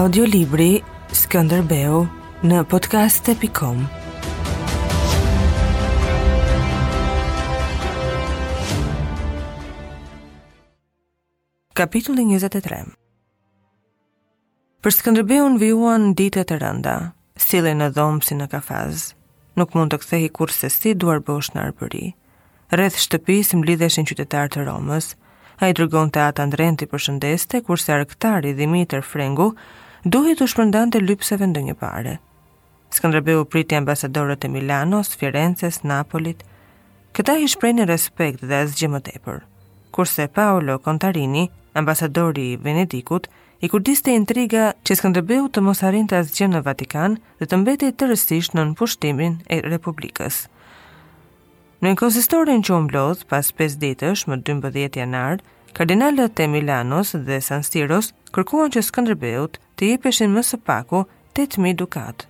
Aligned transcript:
audiolibri 0.00 0.78
Skënderbeu 1.12 1.98
në 2.48 2.60
podcast.com 2.72 3.80
Kapitulli 11.76 12.22
23 12.30 12.78
Për 14.80 14.96
Skënderbeun 14.96 15.58
vijuan 15.60 16.08
ditë 16.16 16.46
të 16.48 16.58
rënda, 16.62 16.96
sile 17.36 17.74
në 17.76 17.90
dhomë 17.98 18.24
si 18.24 18.38
në 18.40 18.48
kafaz. 18.54 19.10
Nuk 19.60 19.76
mund 19.76 19.92
të 19.92 20.00
kthehi 20.06 20.32
kurse 20.32 20.72
si 20.72 20.94
duar 20.96 21.20
bosh 21.28 21.52
në 21.52 21.66
arbëri. 21.66 22.06
Rreth 22.72 22.96
shtëpisë 23.04 23.60
mblidheshin 23.60 24.08
qytetar 24.08 24.48
të 24.48 24.64
Romës, 24.64 25.12
a 25.60 25.68
i 25.68 25.76
drëgon 25.76 26.08
të 26.16 26.24
atë 26.30 26.46
andrenti 26.48 26.88
për 26.88 27.04
shëndeste, 27.04 27.60
kurse 27.68 27.92
arktari 28.00 28.56
Dimitër 28.56 29.04
Frengu 29.04 29.52
duhet 30.06 30.38
të 30.40 30.46
shpërndan 30.48 30.92
të 30.94 31.02
lypseve 31.04 31.46
ndë 31.50 31.62
një 31.70 31.74
pare. 31.76 32.16
Skëndrëbeu 32.90 33.44
priti 33.46 33.76
ambasadorët 33.78 34.44
e 34.44 34.50
Milanos, 34.50 35.12
Firences, 35.16 35.82
Napolit, 35.86 36.40
këta 37.14 37.36
i 37.38 37.48
shprejnë 37.48 37.86
respekt 37.86 38.42
dhe 38.42 38.64
asgjë 38.64 38.88
më 38.90 39.02
tepër, 39.10 39.42
kurse 39.94 40.26
Paolo 40.34 40.78
Contarini, 40.82 41.48
ambasadori 41.76 42.48
i 42.52 42.56
Venedikut, 42.56 43.28
i 43.62 43.68
kurdiste 43.68 44.10
intriga 44.14 44.72
që 44.82 44.96
Skëndrëbeu 45.02 45.50
të 45.52 45.60
mos 45.62 45.82
të 45.84 46.16
asgjë 46.18 46.48
në 46.54 46.62
Vatikan 46.66 47.18
dhe 47.38 47.46
të 47.46 47.56
mbeti 47.60 47.92
të 47.92 48.08
rësisht 48.08 48.54
në 48.56 48.64
pushtimin 48.78 49.38
e 49.50 49.60
Republikës. 49.60 50.48
Në 51.80 51.94
konsistorin 51.96 52.60
që 52.62 52.74
umblodhë 52.76 53.26
pas 53.28 53.46
5 53.56 53.76
ditësh 53.80 54.26
më 54.28 54.36
12 54.44 54.96
janarë, 55.00 55.38
kardinalët 55.74 56.40
e 56.40 56.46
Milanos 56.50 57.10
dhe 57.26 57.40
San 57.44 57.62
Siros 57.66 58.08
kërkuan 58.34 58.72
që 58.74 58.82
Skënderbeut 58.88 59.58
të 59.78 59.90
jepeshin 59.94 60.32
më 60.34 60.42
së 60.50 60.58
paku 60.66 61.04
8000 61.34 61.74
dukat. 61.82 62.26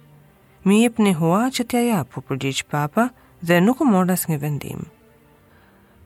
Mi 0.69 0.83
jepni 0.83 1.15
hua 1.17 1.47
që 1.57 1.65
t'ja 1.71 1.83
japu 1.89 2.21
për 2.23 2.41
gjithë 2.45 2.69
papa 2.73 3.07
dhe 3.41 3.61
nuk 3.65 3.81
u 3.81 3.85
mora 3.89 4.17
s'një 4.21 4.39
vendim. 4.43 4.83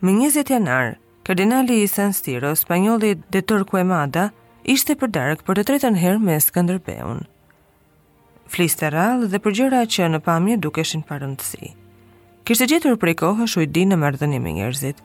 Më 0.05 0.13
njëzit 0.19 0.51
janar, 0.55 0.95
kardinali 1.27 1.81
i 1.83 1.89
San 1.91 2.13
Stiro, 2.13 2.55
spanjolli 2.55 3.15
de 3.33 3.43
Torquemada, 3.43 4.29
ishte 4.65 4.95
për 5.01 5.11
darëk 5.17 5.41
për 5.47 5.59
të 5.59 5.65
tretën 5.71 5.99
herë 6.03 6.21
me 6.21 6.39
Skënderbeun. 6.41 7.25
Flisë 8.53 8.79
të 8.83 8.91
rallë 8.95 9.31
dhe 9.33 9.41
përgjëra 9.43 9.83
që 9.95 10.11
në 10.13 10.21
pamje 10.27 10.61
dukeshin 10.63 11.03
parëndësi. 11.09 11.73
Kishtë 12.45 12.67
gjetur 12.75 12.99
prej 13.01 13.15
kohë 13.23 13.49
shujdi 13.49 13.87
në 13.89 13.97
mardhëni 14.05 14.39
me 14.45 14.53
njerëzit, 14.59 15.01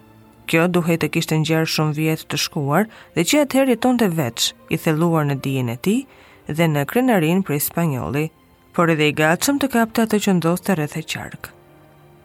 Kjo 0.49 0.63
duhet 0.73 1.03
të 1.03 1.11
kishtë 1.13 1.37
njerë 1.43 1.67
shumë 1.69 1.93
vjetë 1.93 2.25
të 2.31 2.37
shkuar 2.41 2.87
dhe 3.15 3.23
që 3.29 3.43
atëherë 3.45 3.73
jeton 3.75 3.99
të 4.01 4.07
veç, 4.17 4.45
i 4.73 4.79
theluar 4.81 5.27
në 5.29 5.35
dijen 5.45 5.67
e 5.69 5.75
ti 5.85 5.93
dhe 6.57 6.65
në 6.71 6.87
krenarin 6.89 7.43
për 7.45 7.59
ispanjoli, 7.59 8.23
por 8.73 8.89
edhe 8.95 9.11
i 9.11 9.13
gatshëm 9.19 9.59
të 9.61 9.69
kapta 9.75 10.07
të 10.09 10.19
që 10.25 10.33
të 10.65 10.75
rrethe 10.79 11.03
qarkë. 11.13 11.51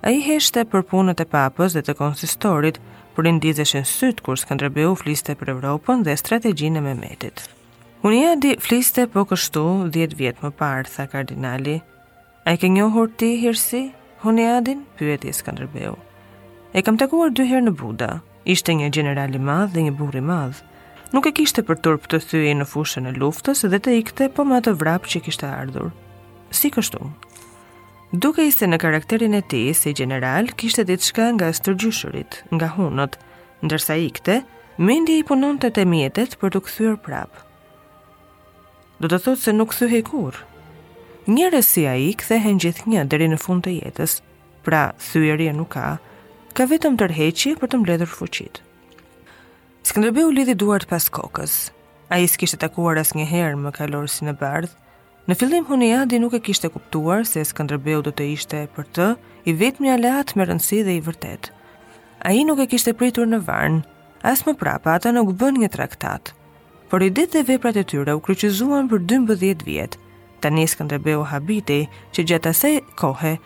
A 0.08 0.10
i 0.16 0.22
heshte 0.24 0.64
për 0.72 0.86
punët 0.94 1.20
e 1.20 1.26
papës 1.36 1.76
dhe 1.76 1.82
të 1.84 1.96
konsistorit, 2.00 2.80
për 3.16 3.28
indizesh 3.28 3.74
në 3.76 3.84
sytë 3.92 4.22
kur 4.24 4.40
Skanderbeu 4.40 4.94
fliste 5.02 5.36
për 5.40 5.52
Evropën 5.58 6.02
dhe 6.04 6.16
strategjinë 6.20 6.78
e 6.78 6.82
Mehmetit. 6.88 7.44
Unia 8.08 8.32
di 8.40 8.56
fliste 8.60 9.04
po 9.12 9.24
kështu 9.28 9.66
10 9.98 10.16
vjet 10.20 10.40
më 10.44 10.50
parë, 10.62 10.88
tha 10.96 11.06
kardinali. 11.12 11.76
A 12.48 12.56
i 12.56 12.58
ke 12.60 12.68
njohur 12.72 13.08
ti 13.20 13.34
hirsi, 13.44 13.84
Huniadin? 14.24 14.84
Pyeti 14.98 15.32
Skanderbeu 15.36 15.96
e 16.74 16.82
kam 16.82 16.98
takuar 17.00 17.30
dy 17.30 17.44
herë 17.50 17.66
në 17.68 17.72
Buda. 17.78 18.06
Ishte 18.54 18.74
një 18.76 18.88
general 18.92 19.36
i 19.38 19.40
madh 19.40 19.72
dhe 19.74 19.84
një 19.86 19.92
burr 19.98 20.18
i 20.18 20.22
madh. 20.30 20.58
Nuk 21.14 21.28
e 21.30 21.32
kishte 21.36 21.62
për 21.66 21.78
turp 21.84 22.06
të 22.10 22.18
thyej 22.28 22.54
në 22.58 22.66
fushën 22.68 23.06
e 23.08 23.12
luftës 23.16 23.62
dhe 23.70 23.78
të 23.80 23.94
ikte 24.00 24.26
po 24.34 24.42
me 24.44 24.56
atë 24.58 24.74
vrap 24.80 25.06
që 25.10 25.22
kishte 25.24 25.46
ardhur. 25.46 25.92
Si 26.50 26.70
kështu? 26.74 27.00
Duke 28.24 28.44
i 28.46 28.50
se 28.54 28.66
në 28.68 28.80
karakterin 28.82 29.34
e 29.38 29.42
ti, 29.50 29.62
si 29.74 29.92
general, 29.98 30.50
kishte 30.60 30.84
ditë 30.86 31.08
shka 31.08 31.28
nga 31.34 31.48
stërgjushurit, 31.56 32.40
nga 32.54 32.68
hunët, 32.74 33.16
ndërsa 33.64 33.96
i 33.98 34.10
mendi 34.26 34.40
mindi 34.88 35.16
i 35.20 35.24
punon 35.28 35.58
të 35.58 35.68
të 35.76 35.84
mjetet 35.92 36.36
për 36.40 36.50
të 36.56 36.60
këthyr 36.66 36.96
prap. 37.06 37.30
Do 39.00 39.08
të 39.10 39.18
thotë 39.24 39.42
se 39.46 39.52
nuk 39.54 39.70
këthyhe 39.72 40.02
kur. 40.10 40.34
Njërës 41.30 41.68
si 41.74 41.86
a 41.90 41.94
i 41.98 42.10
këthehen 42.20 42.58
gjithë 42.62 42.88
një 42.90 43.04
dheri 43.08 43.28
në 43.30 43.38
fund 43.46 43.62
të 43.64 43.78
jetës, 43.80 44.18
pra 44.66 44.82
thyërje 45.10 45.52
nuk 45.58 45.70
ka, 45.78 45.88
nuk 45.90 46.02
ka, 46.02 46.13
ka 46.54 46.68
vetëm 46.70 46.94
tërheqi 46.94 47.56
për 47.58 47.68
të 47.72 47.78
mbledhur 47.82 48.06
fuqit. 48.10 48.60
Skënderbeu 49.84 50.28
lidhi 50.30 50.54
duart 50.54 50.86
pas 50.88 51.06
kokës. 51.16 51.54
A 52.14 52.20
i 52.22 52.28
s'kishtë 52.30 52.60
takuar 52.62 53.00
as 53.00 53.10
një 53.18 53.24
herë 53.26 53.58
më 53.64 53.72
kalorë 53.74 54.10
si 54.12 54.22
në 54.28 54.36
bardhë. 54.38 54.70
Në 55.26 55.36
fillim 55.40 55.66
huni 55.66 55.88
adi 55.96 56.20
nuk 56.22 56.36
e 56.36 56.40
kishtë 56.46 56.70
kuptuar 56.76 57.26
se 57.26 57.42
Skënderbeu 57.50 58.04
do 58.06 58.12
të 58.14 58.28
ishte 58.36 58.60
për 58.76 58.86
të 58.94 59.08
i 59.50 59.56
vetë 59.64 59.82
një 59.82 59.94
alat 59.96 60.36
më 60.38 60.46
rëndësi 60.52 60.78
dhe 60.86 60.94
i 60.94 61.02
vërtet. 61.08 61.50
A 62.22 62.30
i 62.38 62.46
nuk 62.46 62.62
e 62.62 62.68
kishtë 62.70 62.94
pritur 63.00 63.26
në 63.28 63.42
varnë, 63.48 63.82
as 64.22 64.44
më 64.46 64.54
prapa 64.62 64.94
ata 64.94 65.10
nuk 65.12 65.34
bën 65.40 65.58
një 65.60 65.72
traktat, 65.74 66.32
Por 66.90 67.02
i 67.02 67.08
ditë 67.10 67.32
dhe 67.40 67.46
veprat 67.48 67.76
e 67.80 67.82
tyre 67.82 68.12
u 68.14 68.20
kryqizuan 68.22 68.86
për 68.86 69.00
12 69.10 69.64
vjetë, 69.66 69.98
ta 70.40 70.52
një 70.52 70.68
Skënderbeu 70.70 71.24
habiti 71.26 71.80
që 72.14 72.22
gjatë 72.28 72.52
asaj 72.54 73.38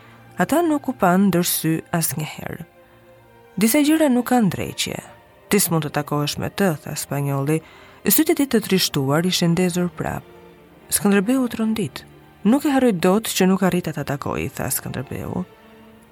ata 0.44 0.60
nuk 0.66 0.88
u 0.88 0.92
panë 1.00 1.30
dërsy 1.34 1.78
as 1.90 2.12
herë 2.19 2.66
disa 3.58 3.82
gjëra 3.82 4.06
nuk 4.10 4.28
kanë 4.30 4.52
dreqje. 4.54 4.98
Ti 5.50 5.58
s'mund 5.58 5.82
të 5.88 5.94
takohesh 5.96 6.36
me 6.38 6.46
të, 6.50 6.66
tha 6.84 6.92
spanjolli, 6.94 7.56
sytet 8.06 8.38
i 8.44 8.46
të 8.46 8.60
trishtuar 8.69 9.26
ishë 9.26 9.48
ndezur 9.50 9.88
prap. 9.98 10.22
Skëndrëbeu 10.94 11.46
të 11.50 11.58
rëndit. 11.60 12.04
Nuk 12.46 12.64
e 12.64 12.72
haroj 12.72 12.92
dot 13.02 13.26
që 13.34 13.48
nuk 13.50 13.64
arrita 13.66 13.91
të 13.96 14.04
takoj, 14.12 14.44
tha 14.54 14.70
Skëndrëbeu. 14.70 15.42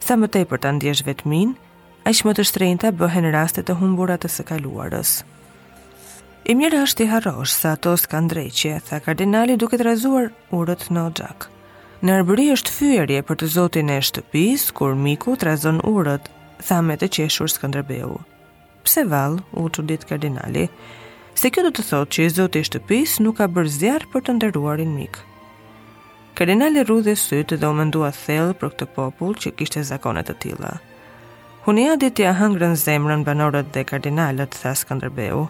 Sa 0.03 0.19
më 0.19 0.29
tej 0.34 0.45
për 0.51 0.62
të 0.65 0.73
ndjesh 0.81 1.05
vetmin, 1.07 1.55
a 2.05 2.11
që 2.11 2.27
më 2.27 2.33
të 2.34 2.45
shtrejnëta 2.51 2.91
bëhen 2.99 3.29
rastet 3.31 3.67
të 3.71 3.78
humburat 3.78 4.25
të 4.27 4.31
së 4.41 4.47
kaluarës. 4.51 5.13
I 6.51 6.55
mirë 6.59 6.83
është 6.87 7.05
i 7.05 7.09
harosh, 7.15 7.55
sa 7.63 7.75
to 7.77 7.95
s'ka 7.99 8.21
ndreqje, 8.27 8.75
tha 8.91 8.99
kardinali 9.07 9.55
duke 9.59 9.78
të 9.78 9.87
razuar 9.93 10.33
urët 10.55 10.91
në 10.91 11.07
gjak. 11.19 11.47
Në 12.03 12.19
arbëri 12.21 12.51
është 12.59 12.71
fyërje 12.81 13.23
për 13.27 13.39
të 13.41 13.47
zotin 13.55 13.91
e 13.95 13.99
shtëpis, 14.11 14.71
kur 14.77 14.95
miku 14.99 15.34
të 15.39 15.51
razon 15.53 15.78
urët 15.95 16.27
tha 16.65 16.81
me 16.83 16.97
të 16.99 17.09
qeshur 17.17 17.50
Skënderbeu. 17.53 18.17
Pse 18.87 19.05
vall, 19.09 19.41
u 19.53 19.69
çudit 19.69 20.05
kardinali. 20.09 20.69
Se 21.37 21.50
kjo 21.50 21.65
do 21.67 21.72
të 21.77 21.84
thotë 21.89 22.12
që 22.17 22.27
i 22.27 22.33
Zoti 22.37 22.62
i 22.62 22.69
shtëpis 22.69 23.17
nuk 23.25 23.39
ka 23.43 23.49
bërë 23.53 23.72
zjarr 23.78 24.06
për 24.12 24.25
të 24.28 24.33
në 24.39 24.87
mik. 24.95 25.19
Kardinali 26.37 26.83
rrudhi 26.84 27.15
sytë 27.16 27.56
dhe 27.61 27.66
u 27.66 27.72
mendua 27.72 28.11
thellë 28.12 28.55
për 28.55 28.69
këtë 28.72 28.87
popull 28.95 29.34
që 29.37 29.53
kishte 29.56 29.83
zakone 29.83 30.22
të 30.22 30.34
tilla. 30.41 30.72
Hunia 31.66 31.97
ditë 31.97 32.22
ja 32.22 32.33
hangrën 32.39 32.77
zemrën 32.77 33.25
banorët 33.25 33.72
dhe 33.75 33.83
kardinalët, 33.84 34.53
tha 34.61 34.75
Skanderbeu. 34.77 35.47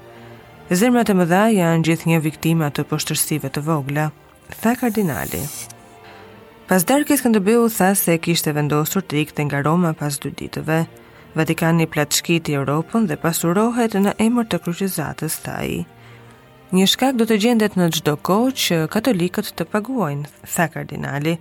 Zemrët 0.70 1.10
e 1.12 1.18
mëdha 1.18 1.42
janë 1.58 1.84
gjithë 1.86 2.08
një 2.14 2.20
viktima 2.24 2.70
të 2.70 2.86
poshtërsive 2.90 3.50
të 3.50 3.66
vogla, 3.66 4.10
tha 4.62 4.76
kardinali. 4.80 5.42
Kardinali. 5.42 5.75
Pas 6.66 6.82
derkis 6.82 7.20
këndë 7.22 7.40
tha 7.74 7.92
se 7.94 8.18
kishte 8.18 8.50
vendosur 8.52 9.00
të 9.06 9.20
ikte 9.20 9.42
nga 9.46 9.60
Roma 9.62 9.92
pas 9.94 10.16
dy 10.18 10.30
ditëve. 10.34 10.78
Vatikani 11.38 11.86
platë 11.86 12.16
shkiti 12.18 12.56
Europën 12.58 13.06
dhe 13.06 13.14
pasurohet 13.22 13.94
në 13.94 14.14
emër 14.18 14.46
të 14.50 14.58
kryqizatës 14.64 15.36
tha 15.46 15.54
Një 16.74 16.86
shkak 16.90 17.14
do 17.20 17.24
të 17.24 17.38
gjendet 17.44 17.76
në 17.78 17.86
gjdo 17.94 18.16
ko 18.18 18.38
që 18.50 18.80
katolikët 18.90 19.52
të 19.54 19.64
paguajnë, 19.76 20.26
tha 20.54 20.66
kardinali. 20.74 21.36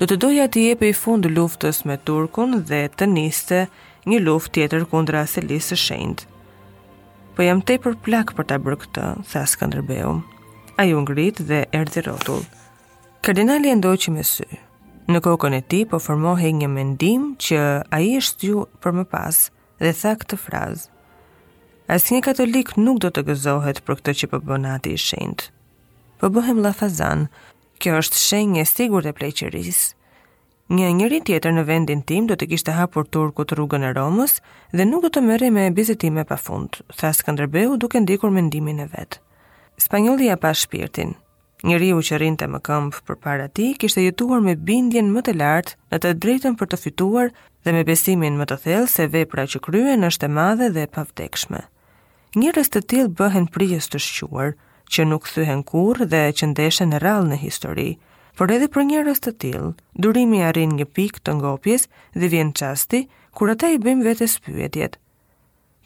Do 0.00 0.06
të 0.10 0.16
doja 0.26 0.48
të 0.50 0.66
jepe 0.66 0.88
i 0.88 0.92
fund 1.02 1.24
luftës 1.30 1.84
me 1.86 1.96
Turkun 2.02 2.64
dhe 2.66 2.88
të 2.90 3.06
niste 3.14 3.66
një 4.10 4.18
luft 4.26 4.50
tjetër 4.58 4.84
kundra 4.90 5.22
selisë 5.30 5.76
së 5.76 5.80
shendë 5.86 6.32
po 7.34 7.42
jam 7.42 7.60
te 7.66 7.74
për 7.82 7.96
plak 8.06 8.34
për 8.38 8.44
ta 8.46 8.60
bërë 8.62 8.76
këtë, 8.82 9.06
tha 9.30 9.40
Skanderbeu. 9.50 10.20
A 10.78 10.84
ju 10.86 11.00
ngrit 11.02 11.40
dhe 11.50 11.64
erdi 11.74 12.04
rotull. 12.06 12.44
Kardinali 13.24 13.70
e 13.72 13.76
që 13.96 14.12
me 14.12 14.20
sy. 14.20 14.44
Në 15.08 15.20
kokon 15.24 15.54
e 15.56 15.62
ti 15.64 15.78
po 15.88 15.96
formohi 15.98 16.50
një 16.52 16.66
mendim 16.68 17.22
që 17.40 17.60
a 17.88 18.00
i 18.04 18.10
është 18.20 18.50
ju 18.50 18.64
për 18.84 18.92
më 18.98 19.04
pas 19.08 19.38
dhe 19.80 19.92
tha 20.00 20.12
këtë 20.20 20.36
frazë. 20.42 20.90
As 21.96 22.04
një 22.12 22.20
katolik 22.26 22.74
nuk 22.76 23.00
do 23.00 23.08
të 23.08 23.24
gëzohet 23.30 23.80
për 23.86 23.96
këtë 24.00 24.14
që 24.18 24.28
përbonati 24.34 24.92
po 24.92 24.98
i 25.00 25.04
shendë. 25.06 25.48
Po 26.20 26.28
la 26.36 26.52
lafazan, 26.68 27.24
kjo 27.80 27.96
është 28.02 28.22
shenjë 28.26 28.60
e 28.60 28.66
sigur 28.74 29.02
dhe 29.08 29.16
pleqëris. 29.16 29.80
Një 30.76 30.92
njëri 30.98 31.22
tjetër 31.24 31.56
në 31.56 31.62
vendin 31.72 32.02
tim 32.04 32.26
do 32.28 32.34
të 32.36 32.50
kishte 32.52 32.76
hapur 32.76 33.08
turku 33.08 33.44
të 33.48 33.56
rrugën 33.56 33.88
e 33.88 33.94
Romës 33.96 34.36
dhe 34.76 34.84
nuk 34.84 35.00
do 35.00 35.08
të 35.16 35.24
mërë 35.30 35.50
me 35.56 35.70
bizetime 35.80 36.28
pa 36.28 36.36
fund, 36.36 36.82
tha 37.00 37.16
këndërbehu 37.24 37.78
duke 37.80 37.96
ndikur 38.04 38.28
mendimin 38.36 38.84
e 38.84 38.90
vetë. 38.92 39.20
Spanjolli 39.80 40.28
ja 40.28 40.36
pa 40.36 40.52
shpirtin, 40.52 41.16
njëri 41.64 41.88
u 41.96 42.02
që 42.04 42.18
rinte 42.20 42.44
më 42.50 42.58
këmpë 42.66 43.02
për 43.08 43.16
para 43.24 43.46
ti, 43.56 43.70
kishte 43.80 44.02
jetuar 44.04 44.42
me 44.44 44.52
bindjen 44.68 45.08
më 45.14 45.20
të 45.24 45.34
lartë 45.40 45.76
në 45.94 46.00
të 46.04 46.10
drejtën 46.22 46.56
për 46.60 46.68
të 46.74 46.78
fituar 46.82 47.30
dhe 47.64 47.72
me 47.72 47.84
besimin 47.88 48.36
më 48.38 48.46
të 48.50 48.56
thellë 48.66 48.90
se 48.94 49.06
vepra 49.14 49.46
që 49.48 49.60
kryen 49.64 50.04
është 50.10 50.28
e 50.28 50.32
madhe 50.36 50.68
dhe 50.74 50.84
e 50.86 50.90
pavdekshme. 50.98 51.62
Njërës 52.36 52.68
të 52.74 52.80
tilë 52.92 53.14
bëhen 53.20 53.46
prijës 53.54 53.88
të 53.92 54.00
shquar, 54.08 54.52
që 54.92 55.06
nuk 55.08 55.28
thyhen 55.32 55.62
kur 55.70 56.02
dhe 56.12 56.24
që 56.36 56.50
ndeshen 56.52 56.92
në 56.92 57.00
rral 57.00 57.24
në 57.30 57.38
histori, 57.44 57.88
por 58.36 58.52
edhe 58.52 58.68
për 58.74 58.84
njërës 58.90 59.24
të 59.24 59.32
tilë, 59.44 59.70
durimi 60.04 60.42
arin 60.44 60.74
një 60.76 60.84
pik 60.98 61.22
të 61.24 61.38
ngopjes 61.38 61.88
dhe 62.18 62.30
vjen 62.34 62.52
qasti, 62.60 63.06
kur 63.32 63.54
ata 63.54 63.70
i 63.72 63.80
bëjmë 63.86 64.04
vetës 64.10 64.36
pyetjet. 64.44 64.98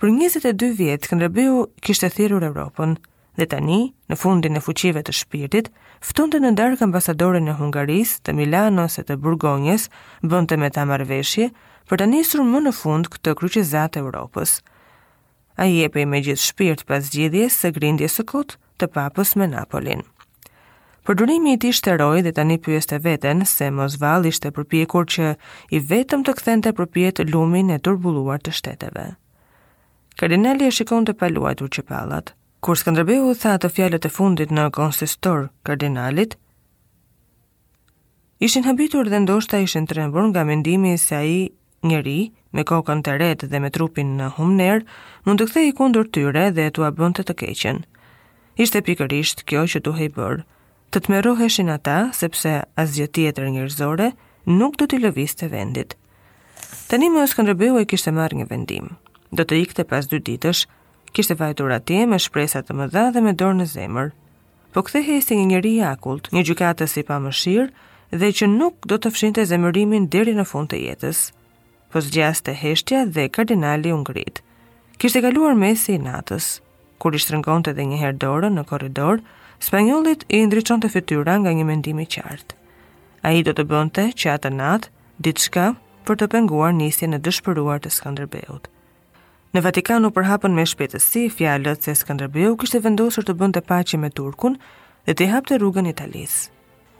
Për 0.02 0.10
22 0.16 0.75
vjetë, 0.78 1.10
kishtë 1.10 1.86
kishte 1.86 2.10
thirur 2.16 2.42
Europën, 2.50 2.96
dhe 3.38 3.46
tani, 3.49 3.81
në 4.11 4.17
fundin 4.19 4.58
e 4.58 4.62
fuqive 4.62 5.00
të 5.06 5.14
shpirtit, 5.14 5.69
ftonte 6.05 6.40
në 6.43 6.50
darkë 6.58 6.85
ambasadorin 6.88 7.46
e 7.49 7.55
Hungarisë, 7.61 8.20
të 8.26 8.35
Milanos 8.38 8.99
e 9.00 9.05
të 9.06 9.17
bënd 9.23 10.50
të 10.50 10.56
me 10.62 10.70
ta 10.75 10.85
marrveshje 10.90 11.50
për 11.88 11.99
të 12.02 12.06
nisur 12.14 12.43
më 12.44 12.64
në 12.67 12.73
fund 12.81 13.08
këtë 13.14 13.35
kryqëzat 13.40 13.96
e 13.96 14.02
Europës. 14.02 14.56
A 15.58 15.67
i 15.67 15.79
me 16.06 16.20
gjithë 16.23 16.43
shpirt 16.49 16.85
pas 16.87 17.02
gjithje 17.14 17.49
se 17.50 17.70
grindje 17.79 18.08
së 18.11 18.23
kotë 18.35 18.56
të 18.79 18.87
papës 18.94 19.37
me 19.40 19.46
Napolin. 19.55 20.02
Përdurimi 21.08 21.52
i 21.52 21.58
ti 21.62 21.70
shteroj 21.73 22.20
dhe 22.26 22.32
tani 22.37 22.58
pyeste 22.61 22.99
veten 23.00 23.46
se 23.49 23.70
Mosval 23.73 24.26
ishte 24.29 24.50
përpjekur 24.52 25.06
që 25.08 25.35
i 25.70 25.79
vetëm 25.90 26.25
të 26.29 26.32
të 26.67 26.73
përpjet 26.81 27.25
lumin 27.32 27.70
e 27.70 27.79
turbuluar 27.79 28.38
të 28.43 28.50
shteteve. 28.52 29.14
Kardinali 30.19 30.67
e 30.67 30.70
shikon 30.70 31.06
të 31.06 31.12
paluajtur 31.20 31.69
që 31.70 31.82
palat. 31.87 32.35
Kur 32.60 32.75
Skënderbeu 32.75 33.37
tha 33.38 33.52
të 33.62 33.69
fjalët 33.70 34.06
e 34.08 34.10
fundit 34.10 34.50
në 34.50 34.64
konsistor 34.75 35.44
kardinalit, 35.69 36.32
ishin 38.43 38.64
habitur 38.66 39.06
dhe 39.12 39.20
ndoshta 39.22 39.60
ishin 39.66 39.87
trembur 39.87 40.25
nga 40.32 40.43
mendimi 40.49 40.96
se 41.02 41.14
ai 41.20 41.37
njëri 41.87 42.16
me 42.56 42.64
kokën 42.70 43.05
të 43.06 43.12
retë 43.22 43.49
dhe 43.52 43.60
me 43.62 43.70
trupin 43.78 44.10
në 44.19 44.32
humner, 44.40 44.82
mund 45.26 45.38
të 45.38 45.46
kthej 45.52 45.69
i 45.70 45.75
kundër 45.81 46.10
tyre 46.16 46.44
dhe 46.58 46.64
t'u 46.75 46.82
bënte 46.99 47.22
të 47.28 47.37
keqen. 47.44 47.78
Ishte 48.64 48.82
pikërisht 48.90 49.44
kjo 49.46 49.62
që 49.75 49.82
duhej 49.87 50.11
bërë, 50.19 50.43
të 50.90 50.99
të 50.99 51.66
ata 51.76 51.96
sepse 52.22 52.52
asgjë 52.84 53.08
tjetër 53.14 53.46
njerëzore 53.54 54.08
nuk 54.58 54.75
do 54.78 54.84
t'i 54.87 54.99
lëviste 54.99 55.46
vendit. 55.54 55.94
Tani 56.90 57.08
Skënderbeu 57.34 57.78
e 57.78 57.84
kishte 57.87 58.11
marrë 58.19 58.37
një 58.43 58.46
vendim. 58.50 58.96
Do 59.32 59.43
të 59.46 59.54
ikte 59.62 59.82
pas 59.84 60.04
dy 60.11 60.19
ditësh 60.19 60.66
kishte 61.18 61.34
vajtur 61.38 61.72
atje 61.74 62.02
me 62.06 62.18
shpresat 62.22 62.68
të 62.68 62.74
më 62.78 62.84
dha 62.94 63.04
dhe 63.14 63.20
me 63.26 63.32
dorë 63.40 63.56
në 63.60 63.64
zemër. 63.74 64.10
Po 64.74 64.82
këthe 64.86 65.16
si 65.26 65.38
një 65.38 65.46
njëri 65.50 65.72
i 65.78 65.80
akult, 65.90 66.28
një 66.34 66.44
gjukatë 66.50 66.86
si 66.92 67.02
pa 67.08 67.16
më 67.24 67.32
shirë, 67.40 67.86
dhe 68.20 68.28
që 68.40 68.46
nuk 68.52 68.86
do 68.90 68.98
të 69.02 69.10
fshinte 69.16 69.42
zemërimin 69.50 70.06
deri 70.14 70.34
në 70.36 70.44
fund 70.50 70.70
të 70.70 70.78
jetës. 70.84 71.24
Po 71.90 72.04
zgjas 72.06 72.44
të 72.46 72.54
heshtja 72.62 73.00
dhe 73.16 73.24
kardinali 73.36 73.90
Ungrit. 73.96 74.38
Kishte 75.00 75.24
kaluar 75.26 75.58
mesi 75.64 75.96
i 75.96 76.00
natës, 76.06 76.46
kur 77.02 77.18
i 77.18 77.20
shtrëngonte 77.24 77.74
dhe 77.74 77.88
herë 78.04 78.20
dorën 78.22 78.54
në 78.54 78.66
korridor, 78.70 79.18
spanjollit 79.66 80.22
i 80.38 80.44
ndryqon 80.46 80.84
të 80.84 80.92
fytyra 80.94 81.34
nga 81.42 81.50
një 81.58 81.66
mendimi 81.72 82.06
qartë. 82.14 82.54
A 83.26 83.34
i 83.34 83.42
do 83.42 83.50
të 83.58 83.66
bënte 83.74 84.06
që 84.14 84.34
atë 84.36 84.54
natë, 84.60 84.94
ditë 85.24 85.48
shka, 85.48 85.66
për 86.06 86.18
të 86.22 86.30
penguar 86.36 86.74
njësje 86.78 87.10
në 87.10 87.24
dëshpëruar 87.26 87.82
të 87.82 87.96
Skanderbeut. 87.98 88.70
Në 89.56 89.62
Vatikan 89.64 90.04
u 90.04 90.10
përhapën 90.12 90.52
me 90.52 90.64
shpejtësi 90.68 91.22
fjalët 91.32 91.86
se 91.86 91.94
Skënderbeu 91.96 92.56
kishte 92.60 92.82
vendosur 92.84 93.24
të 93.24 93.34
bënte 93.42 93.62
paqe 93.64 93.96
me 94.02 94.10
Turkun 94.18 94.58
dhe 95.08 95.14
të 95.16 95.28
hapte 95.32 95.56
rrugën 95.56 95.88
Italisë. 95.88 96.42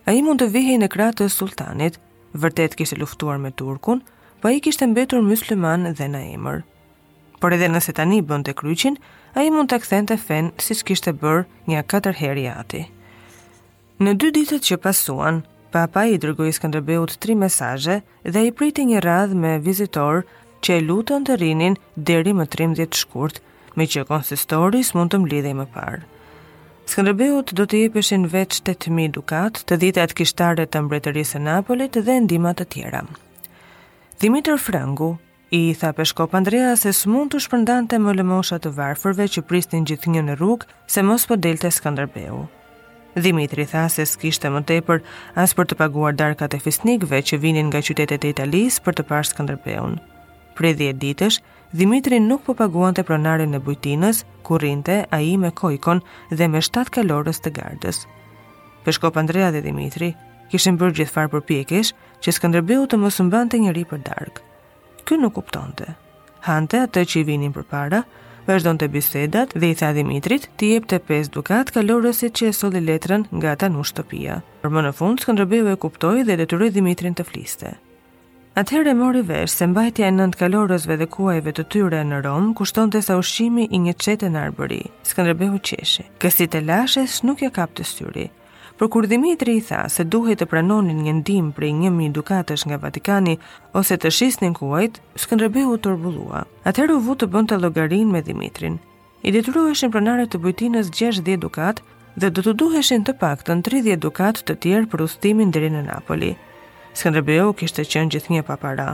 Ai 0.09 0.23
mund 0.25 0.41
të 0.41 0.47
vihej 0.55 0.79
në 0.81 0.89
krah 0.95 1.11
të 1.13 1.27
sultanit, 1.35 1.99
vërtet 2.41 2.79
kishte 2.79 2.97
luftuar 2.97 3.37
me 3.43 3.51
Turkun, 3.61 4.01
po 4.41 4.49
ai 4.49 4.63
kishte 4.65 4.89
mbetur 4.89 5.21
musliman 5.29 5.85
dhe 5.99 6.09
në 6.15 6.23
emër. 6.39 6.63
Por 7.41 7.53
edhe 7.53 7.69
nëse 7.69 7.93
tani 8.01 8.23
bënte 8.25 8.57
kryqin, 8.57 8.97
ai 9.37 9.51
mund 9.53 9.69
të 9.71 9.83
kthente 9.85 10.17
fen 10.17 10.49
siç 10.57 10.81
kishte 10.89 11.13
bërë 11.21 11.45
një 11.69 11.85
katër 11.93 12.17
herë 12.23 12.49
aty. 12.55 12.81
Në 14.01 14.17
dy 14.23 14.33
ditët 14.39 14.65
që 14.65 14.81
pasuan, 14.89 15.45
papa 15.75 16.07
i 16.09 16.17
dërgoi 16.23 16.57
Skënderbeut 16.57 17.19
tri 17.21 17.37
mesazhe 17.45 18.01
dhe 18.25 18.49
i 18.49 18.57
priti 18.57 18.89
një 18.89 19.05
radhë 19.05 19.43
me 19.45 19.59
vizitor 19.69 20.25
që 20.63 20.77
e 20.79 20.83
lutën 20.85 21.25
të 21.27 21.37
rinin 21.41 21.77
deri 21.95 22.33
më 22.35 22.47
13 22.55 22.99
shkurt, 23.03 23.39
me 23.79 23.87
që 23.87 24.07
konsistoris 24.09 24.93
mund 24.97 25.13
të 25.15 25.21
mlidhej 25.23 25.53
më 25.59 25.67
parë. 25.75 26.01
Skënderbeut 26.89 27.51
do 27.59 27.67
të 27.69 27.83
jepeshin 27.85 28.25
veç 28.33 28.59
8000 28.65 29.13
dukat, 29.19 29.61
të 29.69 29.77
dhita 29.83 30.07
të 30.09 30.17
kishtare 30.23 30.65
të 30.67 30.83
mbretërisë 30.87 31.37
së 31.37 31.43
Napolit 31.45 31.99
dhe 32.07 32.19
ndihma 32.25 32.55
të 32.57 32.69
tjera. 32.73 33.03
Dimitër 34.23 34.57
Frangu 34.59 35.11
i 35.59 35.63
tha 35.81 35.93
peshkop 35.95 36.35
Andrea 36.35 36.73
se 36.81 36.93
s'mund 36.97 37.31
të 37.35 37.43
shpërndante 37.45 38.01
më 38.03 38.17
lëmoshat 38.23 38.65
të 38.65 38.73
varfërve 38.79 39.29
që 39.35 39.45
pristin 39.51 39.87
gjithnjë 39.89 40.25
në 40.29 40.39
rrugë 40.41 40.69
se 40.95 41.05
mos 41.07 41.29
po 41.31 41.37
delte 41.37 41.71
Skënderbeu. 41.73 42.47
Dimitri 43.23 43.65
tha 43.69 43.85
se 43.91 44.05
të 44.09 44.49
më 44.57 44.65
tepër 44.73 45.03
as 45.45 45.55
për 45.57 45.67
të 45.71 45.75
paguar 45.81 46.13
darkat 46.15 46.55
e 46.55 46.59
fisnikëve 46.61 47.19
që 47.29 47.37
vinin 47.45 47.69
nga 47.71 47.85
qytetet 47.89 48.25
e 48.25 48.33
Italisë 48.35 48.83
për 48.85 48.95
të 48.99 49.09
parë 49.11 49.29
Skënderbeun. 49.33 49.99
Pre 50.59 50.73
10 50.75 50.93
ditësh, 50.99 51.37
Dimitri 51.71 52.19
nuk 52.19 52.43
po 52.47 52.55
paguan 52.59 52.97
të 52.97 53.05
pronarin 53.07 53.55
e 53.55 53.61
bujtinës, 53.63 54.25
kurinte 54.43 55.05
a 55.15 55.21
i 55.23 55.37
me 55.39 55.53
kojkon 55.55 56.01
dhe 56.35 56.49
me 56.51 56.59
7 56.65 56.91
kalorës 56.97 57.39
të 57.45 57.53
gardës. 57.61 58.01
Peshkop 58.83 59.21
Andrea 59.23 59.53
dhe 59.55 59.63
Dimitri 59.63 60.09
kishin 60.51 60.79
bërë 60.81 60.97
gjithfar 60.99 61.29
për 61.31 61.45
pjekish 61.51 61.93
që 62.25 62.35
s'këndërbehu 62.39 62.89
të 62.91 62.99
mos 63.05 63.21
mban 63.29 63.53
të 63.53 63.63
njëri 63.69 63.87
për 63.93 64.03
darkë. 64.11 64.43
Ky 65.07 65.19
nuk 65.23 65.37
kuptonte. 65.39 65.93
Hante 66.51 66.81
atë 66.89 67.05
që 67.13 67.21
i 67.23 67.27
vinin 67.31 67.55
për 67.55 67.67
para, 67.71 68.03
vazhdo 68.51 68.73
të 68.83 68.89
bisedat 68.99 69.55
dhe 69.55 69.69
i 69.69 69.77
tha 69.79 69.93
Dimitrit 70.01 70.49
të 70.59 70.73
jep 70.75 70.87
të 70.91 71.03
5 71.13 71.35
dukat 71.39 71.71
kalorësit 71.79 72.35
që 72.41 72.51
e 72.51 72.57
soli 72.65 72.83
letrën 72.91 73.29
nga 73.39 73.55
ta 73.63 73.69
në 73.71 73.85
shtëpia. 73.93 74.41
Për 74.65 74.73
më 74.75 74.89
në 74.89 74.97
fund, 74.99 75.21
s'këndërbehu 75.23 75.69
e 75.71 75.79
kuptoj 75.87 76.17
dhe 76.27 76.41
detyroj 76.43 76.73
Dimitrin 76.81 77.15
të 77.19 77.29
fliste. 77.31 77.77
Atëherë 78.57 78.93
mori 78.97 79.21
vesh 79.23 79.53
se 79.61 79.67
mbajtja 79.69 80.09
e 80.09 80.13
nëntë 80.15 80.39
kalorësve 80.41 80.97
dhe 80.99 81.07
kuajve 81.13 81.53
të 81.57 81.65
tyre 81.73 81.99
në 82.09 82.21
Rom 82.25 82.53
kushton 82.59 82.91
të 82.91 83.03
sa 83.05 83.19
ushimi 83.21 83.69
i 83.71 83.79
një 83.85 83.93
qete 84.03 84.31
në 84.33 84.41
arbëri, 84.49 84.79
Skanderbehu 85.09 85.61
Qeshi. 85.61 86.07
Kësit 86.23 86.57
e 86.57 86.63
lashes 86.65 87.19
nuk 87.29 87.43
ja 87.45 87.51
kap 87.51 87.75
të 87.77 87.87
syri, 87.93 88.29
Për 88.79 88.89
kur 88.95 89.07
Dimitri 89.11 89.57
i 89.59 89.63
tha 89.67 89.81
se 89.91 90.05
duhet 90.07 90.39
të 90.39 90.47
pranonin 90.53 91.01
një 91.03 91.13
ndim 91.21 91.47
për 91.55 91.65
një 92.01 92.11
dukatësh 92.15 92.63
nga 92.71 92.77
Vatikani 92.79 93.35
ose 93.81 93.97
të 93.99 94.13
shisnin 94.17 94.55
kuajt, 94.55 95.01
Skëndrëbe 95.19 95.63
të 95.67 95.79
tërbulua. 95.89 96.45
Atëherë 96.71 96.95
u 96.95 97.01
vu 97.09 97.17
të 97.19 97.27
bënd 97.35 97.49
të 97.51 97.57
logarin 97.65 98.13
me 98.15 98.23
Dimitrin. 98.23 98.79
I 99.27 99.35
eshin 99.71 99.91
pranare 99.97 100.27
të 100.31 100.39
bujtinës 100.39 100.91
60 101.01 101.37
dukat 101.47 101.81
dhe 102.17 102.31
do 102.31 102.41
të 102.47 102.53
duheshin 102.63 103.03
të 103.05 103.19
pak 103.19 103.43
të 103.43 103.55
në 103.59 103.63
30 103.99 103.99
dukat 104.07 104.37
të 104.47 104.55
tjerë 104.63 104.91
për 104.95 105.03
ustimin 105.11 105.51
dhe 105.51 105.67
në 105.71 105.83
Napoli. 105.91 106.37
Skënderbeu 106.99 107.53
kishte 107.55 107.85
qenë 107.87 108.09
gjithnjë 108.11 108.41
pa 108.49 108.57
para. 108.59 108.89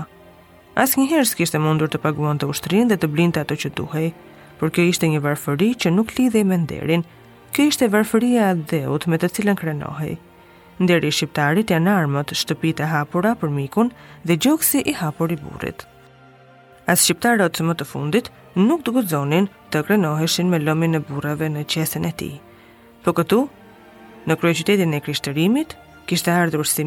Asnjëherë 0.77 1.25
s'kishte 1.31 1.57
mundur 1.63 1.89
të 1.89 2.03
paguante 2.05 2.45
ushtrinë 2.53 2.91
dhe 2.91 2.99
të 3.01 3.09
blinte 3.15 3.41
ato 3.41 3.57
që 3.63 3.71
duhej, 3.79 4.11
por 4.61 4.73
kjo 4.77 4.85
ishte 4.91 5.09
një 5.09 5.23
varfëri 5.25 5.71
që 5.85 5.93
nuk 5.95 6.13
lidhej 6.19 6.43
me 6.51 6.59
nderin. 6.67 7.07
Kjo 7.57 7.67
ishte 7.71 7.89
varfëria 7.95 8.51
e 8.53 8.59
dheut 8.75 9.07
me 9.09 9.17
të 9.23 9.31
cilën 9.39 9.57
krenohej. 9.61 10.19
Nderi 10.85 11.15
shqiptarit 11.17 11.73
janë 11.73 11.95
armët, 12.03 12.37
shtëpitë 12.43 12.85
e 12.85 12.91
hapura 12.93 13.33
për 13.41 13.55
mikun 13.57 13.95
dhe 14.29 14.37
gjoksi 14.45 14.85
i 14.93 14.97
hapur 15.01 15.33
i 15.33 15.41
burrit. 15.41 15.87
As 16.85 17.07
shqiptarët 17.09 17.63
më 17.65 17.73
të 17.81 17.89
fundit 17.95 18.29
nuk 18.67 18.85
të 18.85 18.97
guzonin 18.99 19.49
të 19.73 19.85
krenoheshin 19.89 20.53
me 20.53 20.61
lëmin 20.61 20.99
e 21.01 21.07
burrave 21.09 21.49
në 21.57 21.65
qesën 21.73 22.05
e 22.05 22.13
ti. 22.21 22.31
Po 23.01 23.17
këtu, 23.17 23.47
në 24.29 24.41
kryeqytetin 24.43 24.93
e 25.01 25.05
krishtërimit, 25.09 25.79
kishte 26.11 26.37
ardhur 26.37 26.69
si 26.75 26.85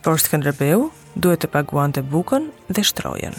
Por 0.00 0.16
Skënderbeu 0.16 0.86
duhet 1.12 1.42
të 1.44 1.50
paguante 1.52 2.00
bukën 2.00 2.46
dhe 2.72 2.84
shtrojen. 2.88 3.36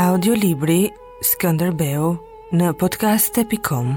Audiolibri 0.00 0.80
Skënderbeu 1.36 2.14
në 2.56 2.72
podcast.com 2.80 3.96